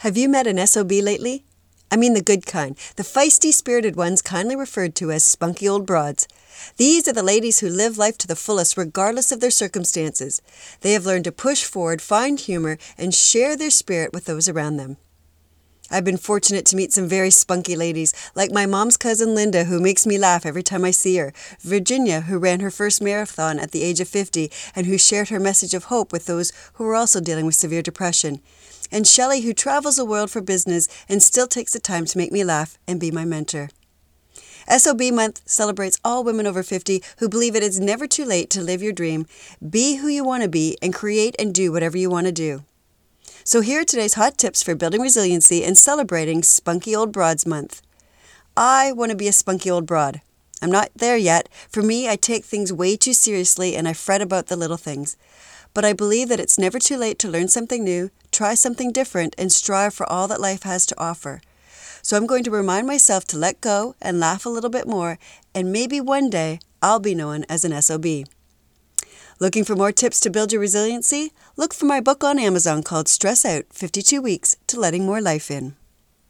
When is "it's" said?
56.40-56.58